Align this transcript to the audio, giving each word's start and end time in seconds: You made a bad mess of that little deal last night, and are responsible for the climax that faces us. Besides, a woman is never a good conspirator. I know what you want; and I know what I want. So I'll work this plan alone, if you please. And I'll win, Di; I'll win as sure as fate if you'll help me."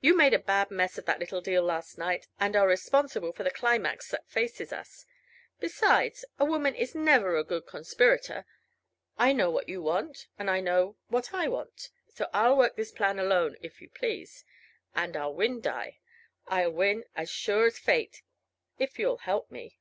You 0.00 0.16
made 0.16 0.32
a 0.32 0.38
bad 0.38 0.70
mess 0.70 0.96
of 0.96 1.04
that 1.04 1.18
little 1.20 1.42
deal 1.42 1.62
last 1.62 1.98
night, 1.98 2.26
and 2.40 2.56
are 2.56 2.66
responsible 2.66 3.32
for 3.34 3.42
the 3.42 3.50
climax 3.50 4.10
that 4.10 4.26
faces 4.26 4.72
us. 4.72 5.04
Besides, 5.60 6.24
a 6.38 6.46
woman 6.46 6.74
is 6.74 6.94
never 6.94 7.36
a 7.36 7.44
good 7.44 7.66
conspirator. 7.66 8.46
I 9.18 9.34
know 9.34 9.50
what 9.50 9.68
you 9.68 9.82
want; 9.82 10.26
and 10.38 10.48
I 10.48 10.60
know 10.60 10.96
what 11.08 11.34
I 11.34 11.48
want. 11.48 11.90
So 12.08 12.30
I'll 12.32 12.56
work 12.56 12.76
this 12.76 12.92
plan 12.92 13.18
alone, 13.18 13.56
if 13.60 13.82
you 13.82 13.90
please. 13.90 14.42
And 14.94 15.14
I'll 15.18 15.34
win, 15.34 15.60
Di; 15.60 15.98
I'll 16.46 16.70
win 16.70 17.04
as 17.14 17.28
sure 17.28 17.66
as 17.66 17.78
fate 17.78 18.22
if 18.78 18.98
you'll 18.98 19.18
help 19.18 19.50
me." 19.50 19.78